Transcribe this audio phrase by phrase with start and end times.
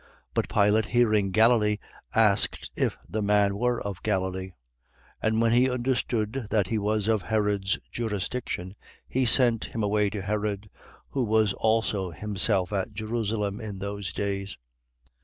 [0.01, 0.07] 23:6.
[0.33, 1.77] But Pilate hearing Galilee,
[2.15, 4.53] asked if the man were of Galilee?
[5.21, 5.21] 23:7.
[5.21, 8.73] And when he understood that he was of Herod's jurisdiction,
[9.07, 10.71] he sent him away to Herod,
[11.09, 14.57] who was also himself at Jerusalem in those days.